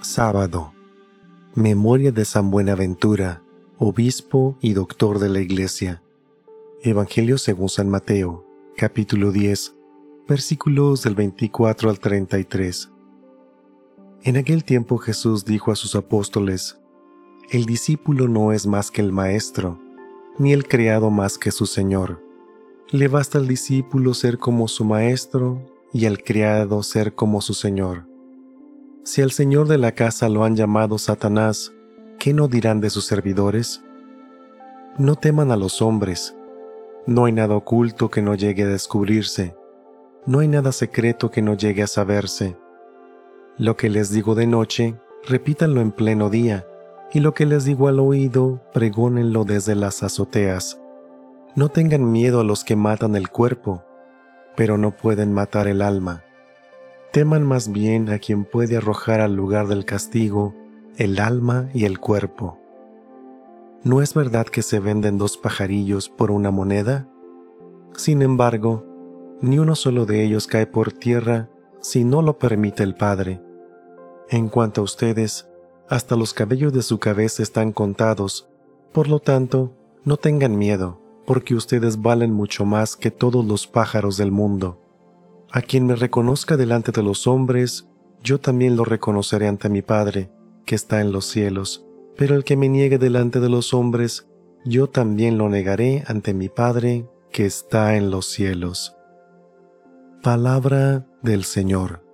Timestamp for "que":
18.90-19.00, 21.38-21.52, 38.10-38.20, 41.30-41.40, 43.78-43.88, 47.32-47.46, 52.64-52.76, 64.46-64.62, 82.96-83.10, 90.64-90.74, 92.44-92.56, 97.30-97.46